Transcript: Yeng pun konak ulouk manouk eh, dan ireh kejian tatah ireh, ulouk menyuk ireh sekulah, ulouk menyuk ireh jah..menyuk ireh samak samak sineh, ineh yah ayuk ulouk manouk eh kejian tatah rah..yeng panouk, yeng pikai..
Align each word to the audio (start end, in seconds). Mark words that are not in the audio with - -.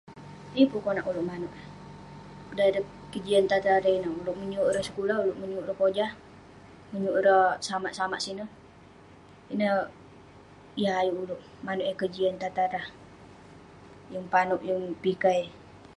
Yeng 0.55 0.69
pun 0.71 0.81
konak 0.85 1.09
ulouk 1.09 1.27
manouk 1.29 1.53
eh, 1.61 1.67
dan 2.55 2.65
ireh 2.69 2.85
kejian 3.13 3.45
tatah 3.51 3.75
ireh, 3.77 4.15
ulouk 4.21 4.39
menyuk 4.41 4.67
ireh 4.69 4.85
sekulah, 4.87 5.17
ulouk 5.23 5.39
menyuk 5.41 5.63
ireh 5.63 5.91
jah..menyuk 5.97 7.15
ireh 7.19 7.47
samak 7.67 7.93
samak 7.99 8.23
sineh, 8.25 8.49
ineh 9.53 9.71
yah 10.81 10.95
ayuk 11.01 11.17
ulouk 11.23 11.41
manouk 11.65 11.89
eh 11.91 11.97
kejian 12.01 12.35
tatah 12.41 12.67
rah..yeng 12.75 14.27
panouk, 14.33 14.61
yeng 14.67 14.83
pikai.. 15.03 15.39